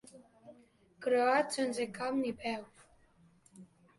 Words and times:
Croat 1.07 1.53
sense 1.57 1.85
cap 1.97 2.17
ni 2.23 2.31
peus. 2.39 2.83